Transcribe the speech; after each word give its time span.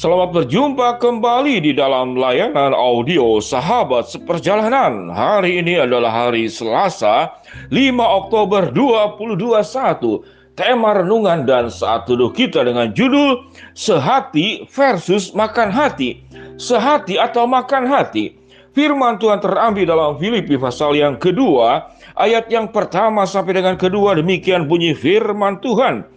Selamat 0.00 0.32
berjumpa 0.32 0.96
kembali 0.96 1.60
di 1.60 1.76
dalam 1.76 2.16
layanan 2.16 2.72
audio 2.72 3.36
Sahabat 3.36 4.08
Seperjalanan. 4.08 5.12
Hari 5.12 5.60
ini 5.60 5.76
adalah 5.76 6.08
hari 6.24 6.48
Selasa, 6.48 7.36
5 7.68 8.00
Oktober 8.00 8.72
2021. 8.72 10.56
Tema 10.56 10.96
renungan 10.96 11.44
dan 11.44 11.68
saat 11.68 12.08
duduk 12.08 12.32
kita 12.32 12.64
dengan 12.64 12.96
judul 12.96 13.44
Sehati 13.76 14.64
versus 14.72 15.36
Makan 15.36 15.68
Hati. 15.68 16.24
Sehati 16.56 17.20
atau 17.20 17.44
makan 17.44 17.84
hati. 17.84 18.40
Firman 18.72 19.20
Tuhan 19.20 19.44
terambil 19.44 19.84
dalam 19.84 20.16
Filipi 20.16 20.56
pasal 20.56 20.96
yang 20.96 21.20
kedua, 21.20 21.92
ayat 22.16 22.48
yang 22.48 22.72
pertama 22.72 23.28
sampai 23.28 23.60
dengan 23.60 23.76
kedua 23.76 24.16
demikian 24.16 24.64
bunyi 24.64 24.96
firman 24.96 25.60
Tuhan. 25.60 26.08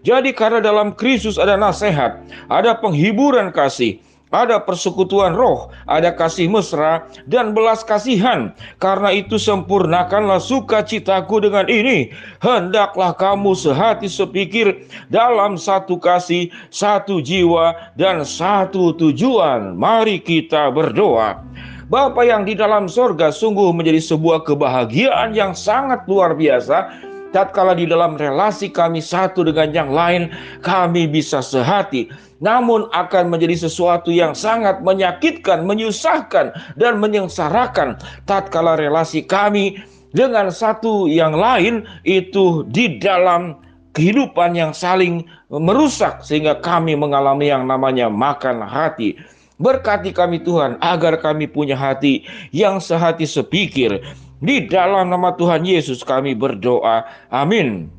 Jadi 0.00 0.32
karena 0.32 0.64
dalam 0.64 0.96
Kristus 0.96 1.36
ada 1.36 1.60
nasihat, 1.60 2.24
ada 2.48 2.72
penghiburan 2.72 3.52
kasih, 3.52 4.00
ada 4.30 4.62
persekutuan 4.62 5.34
roh, 5.34 5.68
ada 5.90 6.14
kasih 6.14 6.46
mesra 6.48 7.04
dan 7.26 7.52
belas 7.52 7.82
kasihan. 7.82 8.54
Karena 8.78 9.10
itu 9.12 9.36
sempurnakanlah 9.36 10.40
sukacitaku 10.40 11.44
dengan 11.44 11.66
ini. 11.66 12.14
Hendaklah 12.40 13.12
kamu 13.12 13.52
sehati 13.58 14.06
sepikir 14.06 14.86
dalam 15.10 15.58
satu 15.58 15.98
kasih, 15.98 16.48
satu 16.70 17.20
jiwa, 17.20 17.76
dan 17.98 18.22
satu 18.22 18.94
tujuan. 18.96 19.76
Mari 19.76 20.22
kita 20.22 20.72
berdoa. 20.72 21.42
Bapa 21.90 22.22
yang 22.22 22.46
di 22.46 22.54
dalam 22.54 22.86
sorga 22.86 23.34
sungguh 23.34 23.74
menjadi 23.74 23.98
sebuah 23.98 24.46
kebahagiaan 24.46 25.34
yang 25.34 25.58
sangat 25.58 26.06
luar 26.06 26.38
biasa 26.38 27.09
tatkala 27.30 27.74
di 27.74 27.86
dalam 27.86 28.14
relasi 28.18 28.70
kami 28.70 29.02
satu 29.02 29.46
dengan 29.46 29.70
yang 29.70 29.90
lain, 29.90 30.30
kami 30.62 31.06
bisa 31.10 31.42
sehati. 31.42 32.10
Namun 32.40 32.88
akan 32.92 33.28
menjadi 33.28 33.68
sesuatu 33.68 34.08
yang 34.08 34.32
sangat 34.32 34.80
menyakitkan, 34.80 35.64
menyusahkan, 35.64 36.52
dan 36.80 36.96
menyengsarakan 36.98 38.00
tatkala 38.24 38.80
relasi 38.80 39.20
kami 39.24 39.78
dengan 40.10 40.50
satu 40.50 41.06
yang 41.06 41.36
lain 41.36 41.86
itu 42.02 42.66
di 42.66 42.98
dalam 42.98 43.60
kehidupan 43.94 44.54
yang 44.54 44.72
saling 44.74 45.26
merusak 45.50 46.22
sehingga 46.22 46.58
kami 46.62 46.94
mengalami 46.94 47.50
yang 47.50 47.66
namanya 47.66 48.06
makan 48.06 48.62
hati. 48.62 49.18
Berkati 49.60 50.16
kami 50.16 50.40
Tuhan 50.40 50.80
agar 50.80 51.20
kami 51.20 51.44
punya 51.44 51.76
hati 51.76 52.24
yang 52.48 52.80
sehati 52.80 53.28
sepikir 53.28 54.00
di 54.40 54.64
dalam 54.66 55.12
nama 55.12 55.36
Tuhan 55.36 55.62
Yesus 55.68 56.00
kami 56.00 56.32
berdoa. 56.32 57.04
Amin. 57.28 57.92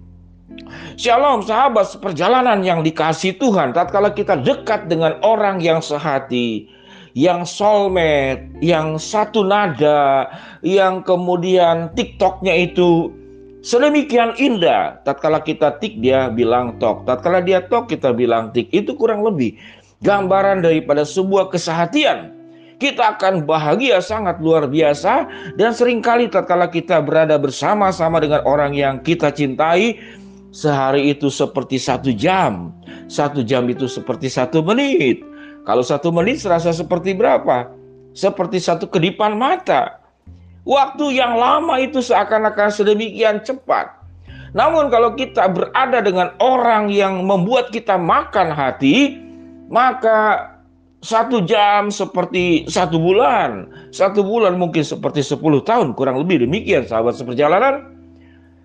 Shalom 0.99 1.45
sahabat 1.45 1.95
seperjalanan 1.95 2.65
yang 2.65 2.83
dikasih 2.83 3.39
Tuhan. 3.39 3.71
Tatkala 3.71 4.11
kita 4.11 4.41
dekat 4.41 4.91
dengan 4.91 5.15
orang 5.23 5.63
yang 5.63 5.79
sehati, 5.79 6.67
yang 7.15 7.47
soulmate, 7.47 8.51
yang 8.59 8.99
satu 8.99 9.47
nada, 9.47 10.27
yang 10.65 11.05
kemudian 11.07 11.93
TikToknya 11.95 12.67
itu 12.67 13.13
sedemikian 13.63 14.35
indah. 14.35 14.99
Tatkala 15.07 15.39
kita 15.39 15.79
tik 15.79 16.03
dia 16.03 16.27
bilang 16.27 16.75
tok, 16.81 17.07
tatkala 17.07 17.39
dia 17.39 17.63
tok 17.63 17.87
kita 17.87 18.11
bilang 18.11 18.51
tik. 18.51 18.67
Itu 18.75 18.99
kurang 18.99 19.23
lebih 19.23 19.55
gambaran 20.03 20.65
daripada 20.65 21.07
sebuah 21.07 21.47
kesehatian 21.47 22.40
kita 22.81 23.13
akan 23.15 23.45
bahagia 23.45 24.01
sangat 24.01 24.41
luar 24.41 24.65
biasa 24.65 25.29
dan 25.53 25.69
sering 25.69 26.01
kali 26.01 26.25
tatkala 26.25 26.65
kita 26.65 26.97
berada 26.97 27.37
bersama-sama 27.37 28.17
dengan 28.17 28.41
orang 28.49 28.73
yang 28.73 28.97
kita 29.05 29.29
cintai 29.29 30.01
sehari 30.49 31.13
itu 31.13 31.29
seperti 31.29 31.77
satu 31.77 32.09
jam. 32.09 32.73
Satu 33.05 33.45
jam 33.45 33.69
itu 33.69 33.85
seperti 33.85 34.33
satu 34.33 34.65
menit. 34.65 35.21
Kalau 35.69 35.85
satu 35.85 36.09
menit 36.09 36.41
serasa 36.41 36.73
seperti 36.73 37.13
berapa? 37.13 37.69
Seperti 38.17 38.57
satu 38.57 38.89
kedipan 38.89 39.37
mata. 39.37 40.01
Waktu 40.65 41.21
yang 41.21 41.37
lama 41.37 41.77
itu 41.77 42.01
seakan-akan 42.01 42.73
sedemikian 42.73 43.45
cepat. 43.45 43.93
Namun 44.57 44.89
kalau 44.89 45.13
kita 45.13 45.47
berada 45.47 46.01
dengan 46.01 46.33
orang 46.41 46.89
yang 46.89 47.23
membuat 47.23 47.69
kita 47.69 47.95
makan 47.95 48.51
hati 48.51 49.15
maka 49.71 50.50
satu 51.01 51.41
jam 51.49 51.89
seperti 51.89 52.69
satu 52.69 53.01
bulan, 53.01 53.65
satu 53.89 54.21
bulan 54.21 54.61
mungkin 54.61 54.85
seperti 54.85 55.25
sepuluh 55.25 55.65
tahun, 55.65 55.97
kurang 55.97 56.21
lebih 56.21 56.45
demikian 56.45 56.85
sahabat 56.85 57.17
seperjalanan. 57.17 57.89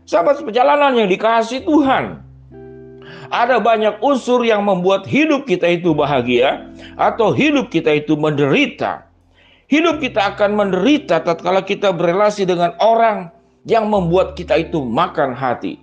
Sahabat 0.07 0.39
seperjalanan 0.39 0.95
yang 0.95 1.09
dikasih 1.11 1.67
Tuhan. 1.67 2.23
Ada 3.27 3.59
banyak 3.59 3.99
unsur 4.07 4.47
yang 4.47 4.63
membuat 4.63 5.03
hidup 5.03 5.51
kita 5.51 5.67
itu 5.67 5.91
bahagia 5.91 6.71
atau 6.95 7.35
hidup 7.35 7.75
kita 7.75 7.91
itu 7.91 8.15
menderita. 8.15 9.03
Hidup 9.67 9.99
kita 9.99 10.37
akan 10.37 10.55
menderita 10.55 11.19
tatkala 11.27 11.67
kita 11.67 11.91
berelasi 11.91 12.47
dengan 12.47 12.79
orang 12.79 13.35
yang 13.67 13.91
membuat 13.91 14.39
kita 14.39 14.63
itu 14.63 14.79
makan 14.79 15.35
hati. 15.35 15.83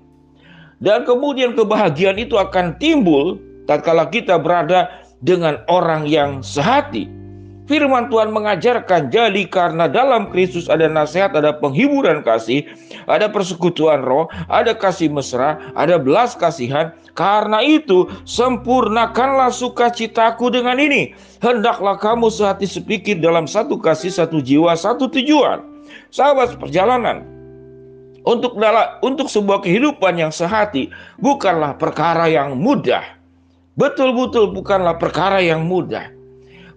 Dan 0.80 1.04
kemudian 1.04 1.52
kebahagiaan 1.52 2.16
itu 2.16 2.40
akan 2.40 2.80
timbul 2.80 3.44
tatkala 3.68 4.08
kita 4.08 4.40
berada 4.40 5.03
dengan 5.24 5.64
orang 5.72 6.06
yang 6.06 6.44
sehati. 6.44 7.08
Firman 7.64 8.12
Tuhan 8.12 8.36
mengajarkan 8.36 9.08
jadi 9.08 9.48
karena 9.48 9.88
dalam 9.88 10.28
Kristus 10.36 10.68
ada 10.68 10.84
nasihat, 10.92 11.32
ada 11.32 11.56
penghiburan 11.56 12.20
kasih, 12.20 12.68
ada 13.08 13.32
persekutuan 13.32 14.04
roh, 14.04 14.28
ada 14.52 14.76
kasih 14.76 15.08
mesra, 15.08 15.56
ada 15.80 15.96
belas 15.96 16.36
kasihan. 16.36 16.92
Karena 17.16 17.64
itu 17.64 18.12
sempurnakanlah 18.28 19.48
sukacitaku 19.54 20.52
dengan 20.52 20.76
ini. 20.76 21.16
Hendaklah 21.40 21.96
kamu 21.96 22.28
sehati 22.28 22.68
sepikir 22.68 23.24
dalam 23.24 23.48
satu 23.48 23.80
kasih, 23.80 24.12
satu 24.12 24.44
jiwa, 24.44 24.76
satu 24.76 25.08
tujuan. 25.08 25.64
Sahabat 26.12 26.60
perjalanan, 26.60 27.24
untuk 28.28 28.60
dalam 28.60 29.00
untuk 29.04 29.32
sebuah 29.32 29.64
kehidupan 29.64 30.20
yang 30.20 30.32
sehati 30.36 30.92
bukanlah 31.20 31.76
perkara 31.80 32.28
yang 32.28 32.56
mudah 32.60 33.04
betul-betul 33.78 34.54
bukanlah 34.54 34.98
perkara 34.98 35.42
yang 35.42 35.66
mudah. 35.66 36.14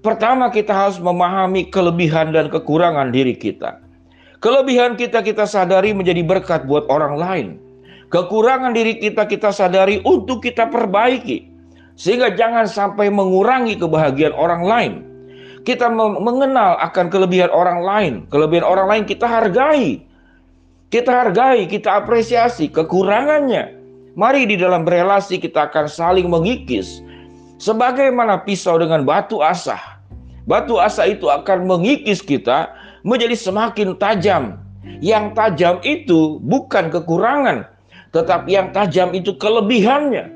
Pertama 0.01 0.53
kita 0.55 0.71
harus 0.71 1.03
memahami 1.03 1.67
kelebihan 1.67 2.31
dan 2.31 2.47
kekurangan 2.47 3.11
diri 3.11 3.35
kita. 3.35 3.83
Kelebihan 4.39 4.95
kita 4.95 5.25
kita 5.25 5.49
sadari 5.49 5.91
menjadi 5.97 6.23
berkat 6.23 6.69
buat 6.69 6.87
orang 6.87 7.19
lain. 7.19 7.47
Kekurangan 8.13 8.71
diri 8.71 9.03
kita 9.03 9.27
kita 9.27 9.51
sadari 9.51 9.99
untuk 10.07 10.47
kita 10.47 10.71
perbaiki. 10.71 11.51
Sehingga 11.97 12.31
jangan 12.39 12.69
sampai 12.69 13.11
mengurangi 13.11 13.75
kebahagiaan 13.81 14.37
orang 14.37 14.63
lain. 14.63 14.93
Kita 15.67 15.91
mengenal 15.91 16.79
akan 16.79 17.11
kelebihan 17.11 17.51
orang 17.51 17.83
lain. 17.83 18.13
Kelebihan 18.31 18.63
orang 18.63 18.87
lain 18.87 19.05
kita 19.11 19.27
hargai. 19.27 20.07
Kita 20.87 21.11
hargai, 21.11 21.67
kita 21.67 21.99
apresiasi 21.99 22.71
kekurangannya 22.71 23.76
Mari 24.17 24.49
di 24.49 24.57
dalam 24.57 24.89
relasi 24.89 25.37
kita 25.37 25.69
akan 25.69 25.93
saling 25.93 26.33
mengikis. 26.33 27.05
Sebagaimana 27.61 28.49
pisau 28.49 28.81
dengan 28.81 29.05
batu 29.05 29.45
asah. 29.45 30.01
Batu 30.49 30.81
asah 30.81 31.05
itu 31.05 31.29
akan 31.29 31.69
mengikis 31.69 32.25
kita 32.25 32.73
menjadi 33.05 33.37
semakin 33.37 33.93
tajam. 34.01 34.57
Yang 35.05 35.37
tajam 35.37 35.77
itu 35.85 36.41
bukan 36.41 36.89
kekurangan, 36.89 37.69
tetapi 38.17 38.57
yang 38.57 38.73
tajam 38.73 39.13
itu 39.13 39.37
kelebihannya. 39.37 40.33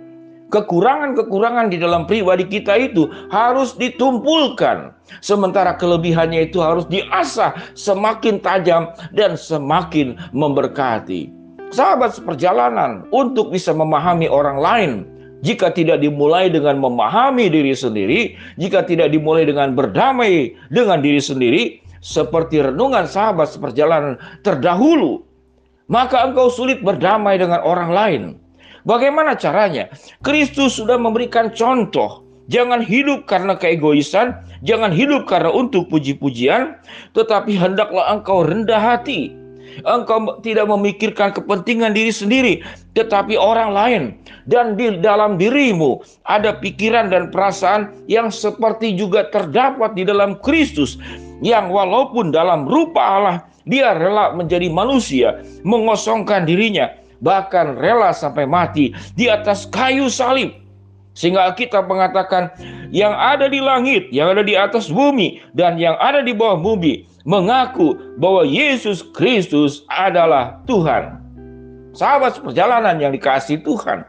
Kekurangan-kekurangan 0.52 1.72
di 1.72 1.80
dalam 1.80 2.04
pribadi 2.04 2.44
kita 2.44 2.76
itu 2.76 3.08
harus 3.32 3.72
ditumpulkan, 3.80 4.92
sementara 5.24 5.72
kelebihannya 5.80 6.52
itu 6.52 6.60
harus 6.60 6.84
diasah 6.90 7.56
semakin 7.72 8.44
tajam 8.44 8.92
dan 9.16 9.40
semakin 9.40 10.20
memberkati 10.36 11.39
sahabat 11.70 12.18
seperjalanan 12.18 13.06
untuk 13.14 13.54
bisa 13.54 13.70
memahami 13.70 14.26
orang 14.26 14.58
lain. 14.58 14.92
Jika 15.40 15.72
tidak 15.72 16.04
dimulai 16.04 16.52
dengan 16.52 16.76
memahami 16.76 17.48
diri 17.48 17.72
sendiri, 17.72 18.36
jika 18.60 18.84
tidak 18.84 19.08
dimulai 19.08 19.48
dengan 19.48 19.72
berdamai 19.72 20.52
dengan 20.68 21.00
diri 21.00 21.16
sendiri, 21.16 21.80
seperti 22.04 22.60
renungan 22.60 23.08
sahabat 23.08 23.48
seperjalanan 23.48 24.20
terdahulu, 24.44 25.24
maka 25.88 26.28
engkau 26.28 26.52
sulit 26.52 26.84
berdamai 26.84 27.40
dengan 27.40 27.64
orang 27.64 27.90
lain. 27.90 28.22
Bagaimana 28.84 29.32
caranya? 29.32 29.88
Kristus 30.20 30.76
sudah 30.76 31.00
memberikan 31.00 31.48
contoh. 31.56 32.20
Jangan 32.52 32.84
hidup 32.84 33.24
karena 33.24 33.56
keegoisan, 33.56 34.36
jangan 34.60 34.92
hidup 34.92 35.24
karena 35.24 35.54
untuk 35.54 35.88
puji-pujian, 35.88 36.76
tetapi 37.16 37.56
hendaklah 37.56 38.12
engkau 38.12 38.44
rendah 38.44 38.80
hati 38.80 39.39
Engkau 39.86 40.38
tidak 40.42 40.68
memikirkan 40.68 41.32
kepentingan 41.32 41.94
diri 41.96 42.12
sendiri, 42.12 42.54
tetapi 42.94 43.38
orang 43.38 43.70
lain. 43.72 44.02
Dan 44.48 44.74
di 44.74 44.98
dalam 44.98 45.38
dirimu 45.38 46.02
ada 46.26 46.56
pikiran 46.56 47.12
dan 47.12 47.30
perasaan 47.30 47.92
yang 48.10 48.28
seperti 48.28 48.96
juga 48.98 49.28
terdapat 49.30 49.94
di 49.94 50.02
dalam 50.02 50.36
Kristus. 50.42 50.98
Yang 51.40 51.72
walaupun 51.72 52.34
dalam 52.34 52.68
rupa 52.68 53.00
Allah, 53.00 53.36
dia 53.64 53.96
rela 53.96 54.36
menjadi 54.36 54.68
manusia, 54.68 55.40
mengosongkan 55.64 56.44
dirinya, 56.44 56.92
bahkan 57.24 57.80
rela 57.80 58.12
sampai 58.12 58.44
mati 58.44 58.92
di 59.16 59.32
atas 59.32 59.64
kayu 59.68 60.12
salib. 60.12 60.52
Sehingga 61.16 61.52
kita 61.52 61.84
mengatakan 61.84 62.54
yang 62.94 63.12
ada 63.12 63.50
di 63.50 63.60
langit, 63.60 64.08
yang 64.14 64.32
ada 64.32 64.44
di 64.46 64.54
atas 64.54 64.88
bumi, 64.88 65.42
dan 65.52 65.76
yang 65.76 65.98
ada 65.98 66.22
di 66.24 66.32
bawah 66.32 66.60
bumi 66.60 67.09
mengaku 67.24 67.96
bahwa 68.16 68.46
Yesus 68.46 69.04
Kristus 69.12 69.84
adalah 69.88 70.60
Tuhan. 70.64 71.20
Sahabat 71.92 72.38
perjalanan 72.40 72.96
yang 73.02 73.12
dikasih 73.12 73.60
Tuhan. 73.66 74.06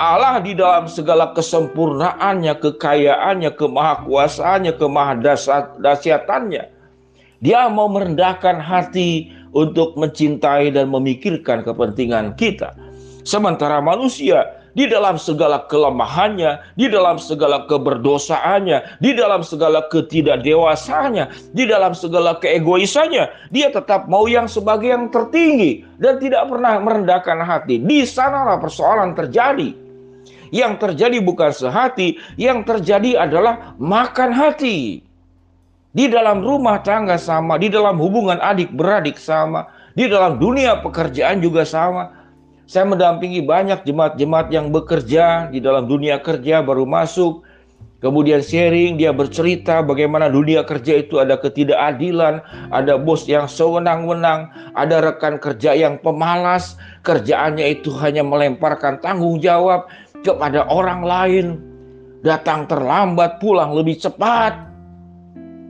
Allah 0.00 0.40
di 0.40 0.56
dalam 0.56 0.88
segala 0.88 1.36
kesempurnaannya, 1.36 2.56
kekayaannya, 2.58 3.52
kemahakuasaannya, 3.54 4.72
kemahadasyatannya. 4.80 6.64
Dia 7.44 7.68
mau 7.68 7.92
merendahkan 7.92 8.56
hati 8.62 9.28
untuk 9.52 9.92
mencintai 10.00 10.72
dan 10.72 10.88
memikirkan 10.88 11.60
kepentingan 11.60 12.34
kita. 12.40 12.72
Sementara 13.22 13.84
manusia 13.84 14.61
di 14.72 14.88
dalam 14.88 15.20
segala 15.20 15.64
kelemahannya, 15.68 16.76
di 16.76 16.88
dalam 16.88 17.20
segala 17.20 17.64
keberdosaannya, 17.68 19.00
di 19.00 19.12
dalam 19.12 19.44
segala 19.44 19.84
ketidakdewasaannya, 19.88 21.52
di 21.52 21.64
dalam 21.68 21.92
segala 21.92 22.40
keegoisannya, 22.40 23.52
dia 23.52 23.68
tetap 23.68 24.08
mau 24.08 24.24
yang 24.24 24.48
sebagai 24.48 24.92
yang 24.92 25.12
tertinggi 25.12 25.84
dan 26.00 26.16
tidak 26.18 26.48
pernah 26.48 26.80
merendahkan 26.80 27.38
hati. 27.44 27.80
Di 27.80 28.04
sanalah 28.08 28.56
persoalan 28.58 29.12
terjadi. 29.12 29.76
Yang 30.52 30.84
terjadi 30.84 31.16
bukan 31.24 31.48
sehati, 31.48 32.20
yang 32.36 32.60
terjadi 32.68 33.24
adalah 33.24 33.72
makan 33.80 34.36
hati. 34.36 35.00
Di 35.92 36.08
dalam 36.08 36.44
rumah 36.44 36.80
tangga 36.84 37.16
sama, 37.16 37.56
di 37.56 37.72
dalam 37.72 37.96
hubungan 37.96 38.36
adik 38.36 38.68
beradik 38.72 39.16
sama, 39.16 39.68
di 39.96 40.08
dalam 40.08 40.36
dunia 40.40 40.80
pekerjaan 40.80 41.40
juga 41.40 41.64
sama 41.64 42.21
saya 42.66 42.86
mendampingi 42.86 43.42
banyak 43.42 43.82
jemaat-jemaat 43.82 44.48
yang 44.54 44.70
bekerja 44.70 45.50
di 45.50 45.58
dalam 45.58 45.90
dunia 45.90 46.22
kerja 46.22 46.62
baru 46.62 46.86
masuk. 46.86 47.42
Kemudian 48.02 48.42
sharing, 48.42 48.98
dia 48.98 49.14
bercerita 49.14 49.78
bagaimana 49.78 50.26
dunia 50.26 50.66
kerja 50.66 51.06
itu 51.06 51.22
ada 51.22 51.38
ketidakadilan, 51.38 52.42
ada 52.74 52.98
bos 52.98 53.30
yang 53.30 53.46
sewenang-wenang, 53.46 54.50
ada 54.74 54.98
rekan 54.98 55.38
kerja 55.38 55.70
yang 55.70 56.02
pemalas, 56.02 56.74
kerjaannya 57.06 57.78
itu 57.78 57.94
hanya 58.02 58.26
melemparkan 58.26 58.98
tanggung 58.98 59.38
jawab 59.38 59.86
kepada 60.26 60.66
orang 60.66 61.06
lain, 61.06 61.46
datang 62.26 62.66
terlambat, 62.66 63.38
pulang 63.38 63.70
lebih 63.70 63.94
cepat. 63.94 64.58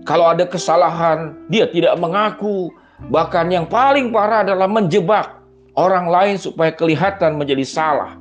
Kalau 0.08 0.32
ada 0.32 0.48
kesalahan, 0.48 1.36
dia 1.52 1.68
tidak 1.68 2.00
mengaku. 2.00 2.72
Bahkan 3.12 3.52
yang 3.52 3.68
paling 3.68 4.08
parah 4.08 4.40
adalah 4.40 4.72
menjebak 4.72 5.41
orang 5.76 6.08
lain 6.08 6.36
supaya 6.36 6.72
kelihatan 6.72 7.40
menjadi 7.40 7.64
salah. 7.64 8.18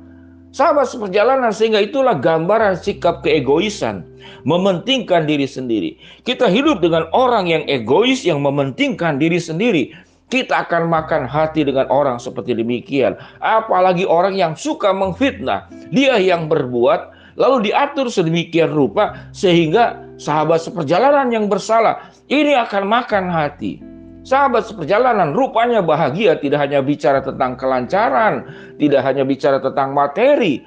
Sahabat 0.52 0.84
seperjalanan 0.84 1.48
sehingga 1.48 1.80
itulah 1.80 2.12
gambaran 2.12 2.76
sikap 2.76 3.24
keegoisan, 3.24 4.04
mementingkan 4.44 5.24
diri 5.24 5.48
sendiri. 5.48 5.96
Kita 6.28 6.44
hidup 6.44 6.84
dengan 6.84 7.08
orang 7.16 7.48
yang 7.48 7.64
egois 7.72 8.20
yang 8.28 8.44
mementingkan 8.44 9.16
diri 9.16 9.40
sendiri. 9.40 9.96
Kita 10.28 10.68
akan 10.68 10.92
makan 10.92 11.24
hati 11.24 11.64
dengan 11.64 11.88
orang 11.88 12.20
seperti 12.20 12.52
demikian. 12.56 13.16
Apalagi 13.40 14.04
orang 14.04 14.36
yang 14.36 14.52
suka 14.52 14.92
mengfitnah. 14.92 15.72
Dia 15.88 16.20
yang 16.20 16.52
berbuat 16.52 17.12
lalu 17.40 17.72
diatur 17.72 18.12
sedemikian 18.12 18.72
rupa 18.72 19.32
sehingga 19.32 20.04
sahabat 20.20 20.60
seperjalanan 20.60 21.32
yang 21.32 21.48
bersalah 21.48 22.12
ini 22.28 22.52
akan 22.56 22.88
makan 22.88 23.28
hati. 23.32 23.80
Sahabat 24.22 24.70
seperjalanan 24.70 25.34
rupanya 25.34 25.82
bahagia 25.82 26.38
tidak 26.38 26.62
hanya 26.62 26.78
bicara 26.78 27.18
tentang 27.18 27.58
kelancaran, 27.58 28.46
tidak 28.78 29.02
hanya 29.02 29.26
bicara 29.26 29.58
tentang 29.58 29.90
materi, 29.90 30.62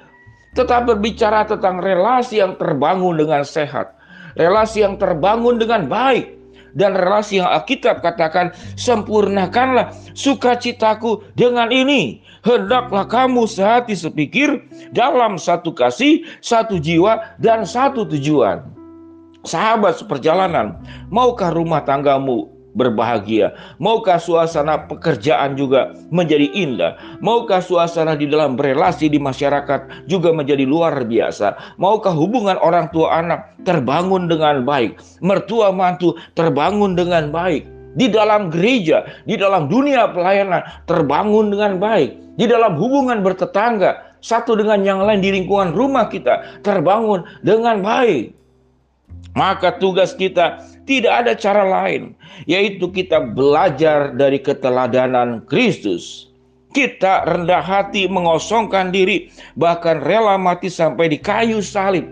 tetapi 0.52 0.92
berbicara 0.92 1.48
tentang 1.48 1.80
relasi 1.80 2.44
yang 2.44 2.52
terbangun 2.60 3.16
dengan 3.16 3.48
sehat, 3.48 3.96
relasi 4.36 4.84
yang 4.84 5.00
terbangun 5.00 5.56
dengan 5.56 5.88
baik, 5.88 6.36
dan 6.76 6.92
relasi 7.00 7.40
yang 7.40 7.48
Alkitab 7.48 8.04
katakan 8.04 8.52
sempurnakanlah 8.76 9.88
sukacitaku 10.12 11.24
dengan 11.32 11.72
ini. 11.72 12.20
Hendaklah 12.44 13.08
kamu 13.08 13.48
sehati 13.48 13.96
sepikir 13.96 14.68
dalam 14.92 15.40
satu 15.40 15.72
kasih, 15.72 16.28
satu 16.44 16.76
jiwa, 16.76 17.36
dan 17.40 17.64
satu 17.64 18.04
tujuan. 18.04 18.60
Sahabat 19.48 19.96
seperjalanan, 19.96 20.76
maukah 21.08 21.50
rumah 21.50 21.82
tanggamu 21.82 22.55
berbahagia? 22.76 23.56
Maukah 23.80 24.20
suasana 24.20 24.84
pekerjaan 24.84 25.56
juga 25.56 25.96
menjadi 26.12 26.46
indah? 26.52 26.94
Maukah 27.24 27.64
suasana 27.64 28.14
di 28.14 28.28
dalam 28.28 28.54
berelasi 28.54 29.08
di 29.08 29.16
masyarakat 29.16 30.06
juga 30.06 30.30
menjadi 30.36 30.68
luar 30.68 31.00
biasa? 31.08 31.80
Maukah 31.80 32.12
hubungan 32.12 32.60
orang 32.60 32.92
tua 32.92 33.24
anak 33.24 33.56
terbangun 33.64 34.28
dengan 34.28 34.62
baik? 34.62 35.00
Mertua 35.24 35.72
mantu 35.72 36.14
terbangun 36.36 36.94
dengan 36.94 37.32
baik? 37.32 37.64
Di 37.96 38.12
dalam 38.12 38.52
gereja, 38.52 39.08
di 39.24 39.40
dalam 39.40 39.72
dunia 39.72 40.12
pelayanan 40.12 40.60
terbangun 40.84 41.48
dengan 41.48 41.80
baik. 41.80 42.36
Di 42.36 42.44
dalam 42.44 42.76
hubungan 42.76 43.24
bertetangga, 43.24 44.20
satu 44.20 44.52
dengan 44.52 44.84
yang 44.84 45.00
lain 45.00 45.24
di 45.24 45.32
lingkungan 45.32 45.72
rumah 45.72 46.12
kita 46.12 46.60
terbangun 46.60 47.24
dengan 47.40 47.80
baik. 47.80 48.36
Maka 49.36 49.76
tugas 49.76 50.16
kita 50.16 50.64
tidak 50.88 51.12
ada 51.12 51.32
cara 51.36 51.60
lain, 51.66 52.16
yaitu 52.48 52.88
kita 52.88 53.20
belajar 53.20 54.16
dari 54.16 54.40
keteladanan 54.40 55.44
Kristus. 55.44 56.32
Kita 56.72 57.28
rendah 57.28 57.60
hati, 57.60 58.08
mengosongkan 58.08 58.92
diri, 58.92 59.28
bahkan 59.60 60.00
rela 60.00 60.40
mati 60.40 60.72
sampai 60.72 61.12
di 61.12 61.20
kayu 61.20 61.60
salib. 61.60 62.08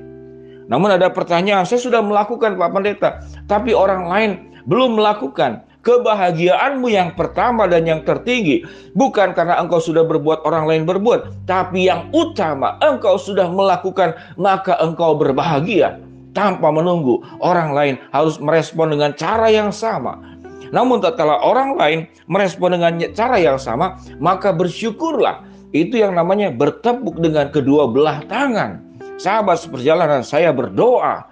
Namun 0.68 0.96
ada 0.96 1.08
pertanyaan, 1.08 1.64
saya 1.64 1.80
sudah 1.80 2.00
melakukan 2.04 2.60
Pak 2.60 2.70
Pendeta, 2.72 3.10
tapi 3.48 3.72
orang 3.72 4.04
lain 4.08 4.30
belum 4.68 5.00
melakukan. 5.00 5.64
Kebahagiaanmu 5.84 6.88
yang 6.88 7.12
pertama 7.12 7.68
dan 7.68 7.84
yang 7.84 8.00
tertinggi 8.08 8.64
bukan 8.96 9.36
karena 9.36 9.60
engkau 9.60 9.76
sudah 9.76 10.00
berbuat 10.00 10.40
orang 10.48 10.64
lain 10.64 10.88
berbuat, 10.88 11.44
tapi 11.44 11.92
yang 11.92 12.08
utama 12.16 12.80
engkau 12.80 13.20
sudah 13.20 13.52
melakukan, 13.52 14.16
maka 14.40 14.80
engkau 14.80 15.12
berbahagia 15.12 16.00
tanpa 16.34 16.68
menunggu 16.68 17.22
orang 17.40 17.72
lain 17.72 17.94
harus 18.10 18.36
merespon 18.42 18.92
dengan 18.92 19.14
cara 19.14 19.48
yang 19.48 19.70
sama. 19.70 20.20
Namun 20.74 20.98
tatkala 20.98 21.38
orang 21.40 21.78
lain 21.78 21.98
merespon 22.26 22.74
dengan 22.74 22.98
cara 23.14 23.38
yang 23.38 23.56
sama, 23.56 23.96
maka 24.18 24.50
bersyukurlah. 24.50 25.46
Itu 25.70 25.98
yang 25.98 26.18
namanya 26.18 26.50
bertepuk 26.54 27.18
dengan 27.18 27.50
kedua 27.50 27.86
belah 27.90 28.22
tangan. 28.26 28.82
Sahabat 29.14 29.62
seperjalanan, 29.62 30.26
saya 30.26 30.50
berdoa 30.50 31.30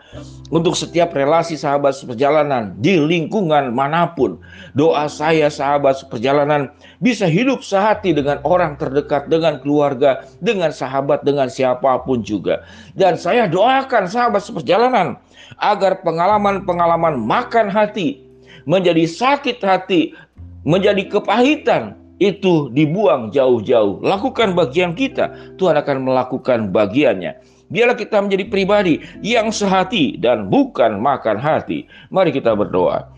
untuk 0.54 0.78
setiap 0.78 1.10
relasi 1.18 1.58
sahabat 1.58 1.98
seperjalanan 1.98 2.78
di 2.78 2.94
lingkungan 2.94 3.74
mana 3.74 4.06
pun. 4.14 4.38
Doa 4.78 5.10
saya 5.10 5.50
sahabat 5.50 5.98
seperjalanan 5.98 6.70
bisa 7.02 7.26
hidup 7.26 7.66
sehati 7.66 8.14
dengan 8.14 8.38
orang 8.46 8.78
terdekat, 8.78 9.26
dengan 9.26 9.58
keluarga, 9.58 10.22
dengan 10.38 10.70
sahabat, 10.70 11.26
dengan 11.26 11.50
siapa 11.50 11.98
pun 12.06 12.22
juga. 12.22 12.62
Dan 12.94 13.18
saya 13.18 13.50
doakan 13.50 14.06
sahabat 14.06 14.46
seperjalanan 14.46 15.18
agar 15.58 16.06
pengalaman-pengalaman 16.06 17.18
makan 17.18 17.66
hati 17.66 18.22
menjadi 18.62 19.10
sakit 19.10 19.58
hati, 19.58 20.14
menjadi 20.62 21.02
kepahitan, 21.10 21.98
itu 22.22 22.70
dibuang 22.70 23.34
jauh-jauh. 23.34 23.98
Lakukan 24.06 24.54
bagian 24.54 24.94
kita, 24.94 25.58
Tuhan 25.58 25.74
akan 25.74 26.06
melakukan 26.06 26.70
bagiannya. 26.70 27.34
Biarlah 27.72 27.96
kita 27.96 28.20
menjadi 28.20 28.44
pribadi 28.52 29.00
yang 29.24 29.48
sehati 29.48 30.20
dan 30.20 30.52
bukan 30.52 31.00
makan 31.00 31.40
hati. 31.40 31.88
Mari 32.12 32.36
kita 32.36 32.52
berdoa. 32.52 33.08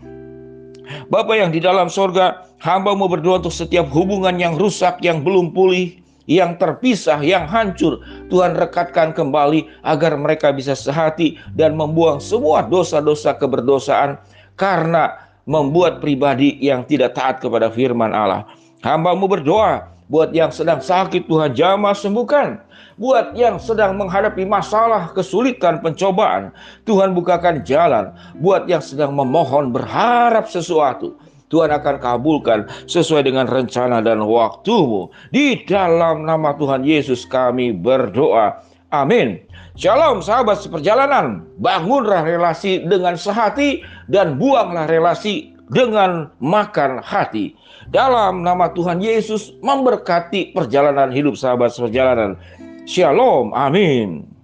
Bapa 1.11 1.33
yang 1.35 1.51
di 1.51 1.59
dalam 1.59 1.91
sorga, 1.91 2.47
hamba 2.63 2.95
mau 2.95 3.11
berdoa 3.11 3.43
untuk 3.43 3.51
setiap 3.51 3.89
hubungan 3.91 4.39
yang 4.39 4.55
rusak, 4.55 5.01
yang 5.03 5.25
belum 5.25 5.51
pulih, 5.51 5.97
yang 6.29 6.55
terpisah, 6.55 7.19
yang 7.21 7.49
hancur. 7.49 7.99
Tuhan 8.29 8.55
rekatkan 8.55 9.11
kembali 9.11 9.65
agar 9.83 10.15
mereka 10.15 10.53
bisa 10.53 10.77
sehati 10.77 11.37
dan 11.57 11.75
membuang 11.75 12.21
semua 12.21 12.63
dosa-dosa 12.65 13.35
keberdosaan 13.35 14.17
karena 14.55 15.19
membuat 15.45 16.01
pribadi 16.01 16.57
yang 16.61 16.85
tidak 16.85 17.13
taat 17.17 17.41
kepada 17.41 17.69
firman 17.69 18.13
Allah. 18.13 18.45
Hambamu 18.81 19.25
berdoa 19.29 19.94
buat 20.05 20.29
yang 20.33 20.53
sedang 20.53 20.81
sakit 20.81 21.25
Tuhan 21.25 21.57
jamah 21.57 21.97
sembuhkan. 21.97 22.61
Buat 22.95 23.35
yang 23.35 23.59
sedang 23.59 23.99
menghadapi 23.99 24.47
masalah, 24.47 25.11
kesulitan, 25.11 25.83
pencobaan, 25.83 26.55
Tuhan 26.87 27.11
bukakan 27.11 27.65
jalan. 27.67 28.15
Buat 28.39 28.71
yang 28.71 28.79
sedang 28.79 29.11
memohon, 29.11 29.75
berharap 29.75 30.47
sesuatu, 30.47 31.19
Tuhan 31.51 31.75
akan 31.75 31.95
kabulkan 31.99 32.59
sesuai 32.87 33.27
dengan 33.27 33.51
rencana 33.51 33.99
dan 33.99 34.23
waktumu. 34.23 35.11
Di 35.31 35.63
dalam 35.67 36.23
nama 36.23 36.55
Tuhan 36.55 36.87
Yesus 36.87 37.27
kami 37.27 37.75
berdoa. 37.75 38.63
Amin. 38.95 39.43
Shalom 39.75 40.23
sahabat 40.23 40.63
seperjalanan. 40.63 41.43
Bangunlah 41.59 42.23
relasi 42.23 42.79
dengan 42.87 43.19
sehati 43.19 43.83
dan 44.07 44.39
buanglah 44.39 44.87
relasi 44.87 45.54
dengan 45.71 46.29
makan 46.43 47.01
hati. 47.01 47.55
Dalam 47.89 48.41
nama 48.41 48.69
Tuhan 48.73 49.01
Yesus 49.01 49.53
memberkati 49.61 50.53
perjalanan 50.57 51.13
hidup 51.13 51.37
sahabat 51.37 51.73
seperjalanan. 51.73 52.37
Shalom. 52.85 53.53
Amin. 53.53 54.34